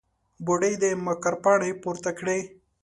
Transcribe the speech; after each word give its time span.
بوډۍ 0.45 0.73
د 0.83 0.85
مکر 1.05 1.33
پاڼې 1.43 1.69
پورته 1.83 2.11
کړې. 2.19 2.39